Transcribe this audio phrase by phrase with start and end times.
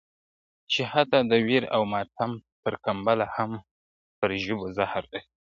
[0.71, 3.51] چي حتی د ویر او ماتم پر کمبله هم
[4.19, 5.31] پر ژبو زهر لري `